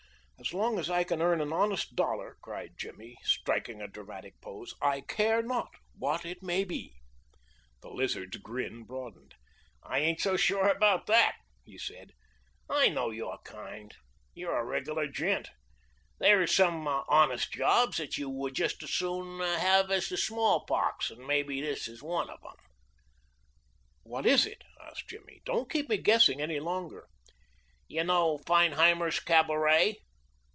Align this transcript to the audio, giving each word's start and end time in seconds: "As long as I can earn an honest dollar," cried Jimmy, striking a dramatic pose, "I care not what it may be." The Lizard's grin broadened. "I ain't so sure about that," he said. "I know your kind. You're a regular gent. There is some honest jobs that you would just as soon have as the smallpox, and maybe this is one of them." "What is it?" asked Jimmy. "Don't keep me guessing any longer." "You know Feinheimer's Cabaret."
"As 0.43 0.55
long 0.55 0.79
as 0.79 0.89
I 0.89 1.03
can 1.03 1.21
earn 1.21 1.39
an 1.39 1.53
honest 1.53 1.95
dollar," 1.95 2.35
cried 2.41 2.73
Jimmy, 2.75 3.15
striking 3.21 3.79
a 3.79 3.87
dramatic 3.87 4.41
pose, 4.41 4.73
"I 4.81 5.01
care 5.01 5.43
not 5.43 5.69
what 5.95 6.25
it 6.25 6.41
may 6.41 6.63
be." 6.63 6.95
The 7.81 7.91
Lizard's 7.91 8.37
grin 8.37 8.83
broadened. 8.83 9.35
"I 9.83 9.99
ain't 9.99 10.19
so 10.19 10.37
sure 10.37 10.67
about 10.67 11.05
that," 11.05 11.35
he 11.63 11.77
said. 11.77 12.13
"I 12.67 12.89
know 12.89 13.11
your 13.11 13.37
kind. 13.43 13.95
You're 14.33 14.57
a 14.57 14.65
regular 14.65 15.05
gent. 15.05 15.51
There 16.17 16.41
is 16.41 16.55
some 16.55 16.87
honest 16.87 17.51
jobs 17.53 17.97
that 17.97 18.17
you 18.17 18.27
would 18.27 18.55
just 18.55 18.81
as 18.81 18.89
soon 18.89 19.41
have 19.41 19.91
as 19.91 20.09
the 20.09 20.17
smallpox, 20.17 21.11
and 21.11 21.27
maybe 21.27 21.61
this 21.61 21.87
is 21.87 22.01
one 22.01 22.31
of 22.31 22.41
them." 22.41 22.57
"What 24.01 24.25
is 24.25 24.47
it?" 24.47 24.63
asked 24.81 25.07
Jimmy. 25.07 25.43
"Don't 25.45 25.69
keep 25.69 25.87
me 25.87 25.97
guessing 25.97 26.41
any 26.41 26.59
longer." 26.59 27.07
"You 27.87 28.03
know 28.05 28.39
Feinheimer's 28.47 29.19
Cabaret." 29.19 29.97